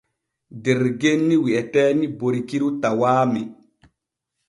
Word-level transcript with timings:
Der 0.63 0.81
genni 0.99 1.35
wi'eteeni 1.43 2.05
Borikiru 2.19 2.67
tawaami. 2.81 3.41